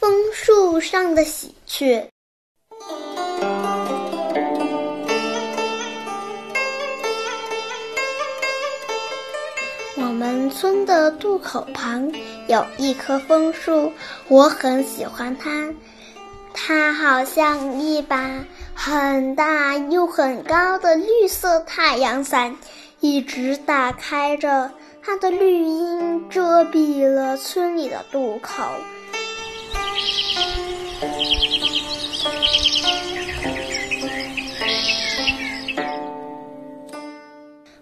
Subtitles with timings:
[0.00, 2.08] 枫树上的喜鹊。
[9.96, 12.12] 我们村的渡口旁
[12.46, 13.92] 有一棵枫树，
[14.28, 15.68] 我很喜欢它。
[16.54, 18.44] 它好像一把
[18.74, 22.56] 很大又很高的绿色太阳伞，
[23.00, 24.70] 一直打开着。
[25.02, 28.62] 它的绿荫遮蔽了村里的渡口。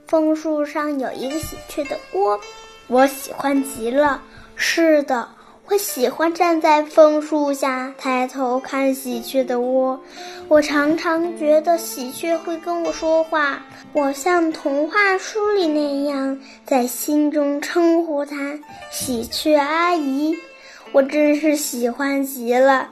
[0.06, 2.38] 枫树上有一个喜鹊的窝，
[2.86, 4.22] 我喜欢极了。
[4.54, 5.28] 是的，
[5.68, 10.00] 我喜欢站在枫树下抬头看喜鹊的窝。
[10.48, 13.60] 我常常觉得喜鹊会跟我说话，
[13.92, 18.58] 我像童话书里那样在心中称呼它
[18.92, 20.36] “喜鹊阿姨”。
[20.92, 22.88] 我真是喜欢极了。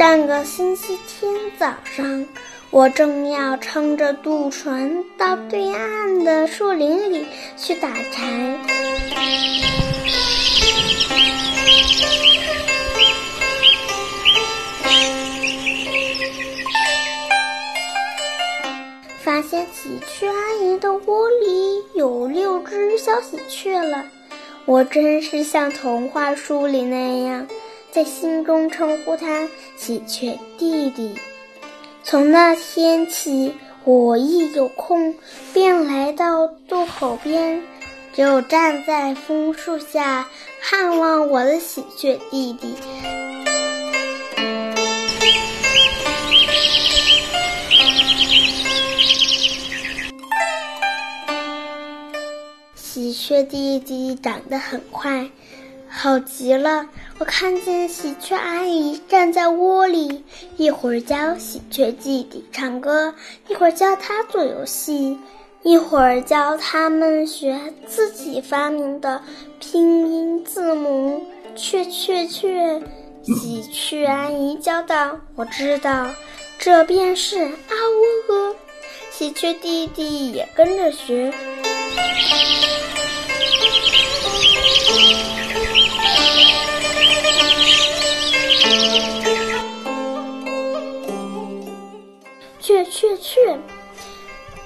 [0.00, 2.26] 上个星期天早上，
[2.70, 7.26] 我正要撑着渡船到对岸的树林里
[7.58, 8.58] 去打柴，
[19.18, 24.06] 发现喜鹊阿姨的窝里有六只小喜鹊了。
[24.64, 27.46] 我真是像童话书里那样。
[27.92, 31.14] 在心中称呼他喜鹊弟弟。
[32.02, 33.52] 从那天起，
[33.84, 35.14] 我一有空
[35.52, 37.62] 便来到渡口边，
[38.14, 40.26] 就站在枫树下
[40.62, 42.74] 盼望我的喜鹊弟弟。
[52.74, 55.28] 喜鹊弟弟长得很快。
[55.92, 56.86] 好极了！
[57.18, 60.24] 我看见喜鹊阿姨站在窝里，
[60.56, 63.12] 一会儿教喜鹊弟弟唱歌，
[63.48, 65.18] 一会儿教他做游戏，
[65.62, 69.20] 一会儿教他们学自己发明的
[69.58, 71.26] 拼音字母。
[71.56, 72.80] 雀雀雀，
[73.24, 76.08] 喜鹊阿姨教道：“我知道，
[76.58, 77.50] 这便是啊
[78.28, 78.56] 喔鹅。”
[79.10, 81.34] 喜鹊弟弟也跟着学。
[93.00, 93.58] 雀雀！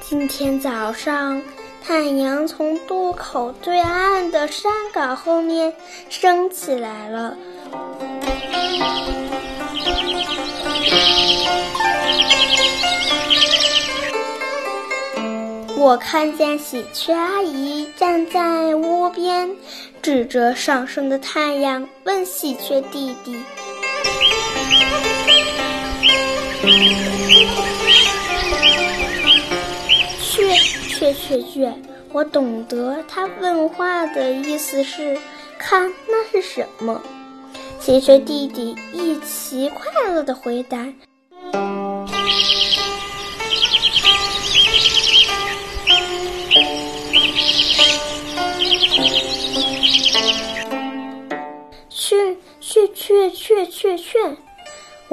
[0.01, 1.41] 今天早上，
[1.81, 5.73] 太阳从渡口对岸的山岗后面
[6.11, 7.37] 升起来了。
[15.77, 19.49] 我看见喜鹊阿姨站在窝边，
[20.03, 23.37] 指着上升的太阳，问喜鹊弟弟。
[31.27, 31.73] 雀雀，
[32.13, 35.17] 我懂得他问话的意思是，
[35.59, 37.01] 看那是什么？
[37.81, 40.87] 喜鹊弟弟一齐快乐的回答：
[51.89, 54.37] 雀雀雀雀雀雀。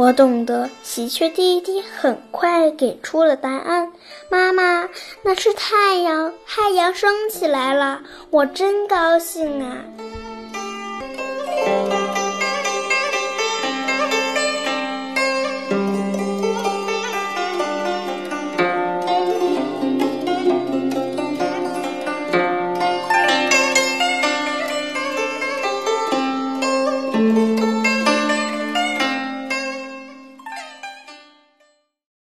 [0.01, 3.91] 我懂得，喜鹊弟弟很快给出了答案。
[4.31, 4.89] 妈妈，
[5.21, 8.01] 那是太阳，太阳升起来了，
[8.31, 9.77] 我真高兴啊！